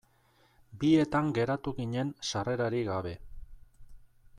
[0.83, 3.17] Bietan geratu ginen sarrerarik gabe.